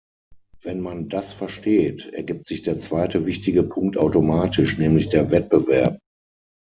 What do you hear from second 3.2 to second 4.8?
wichtige Punkt automatisch,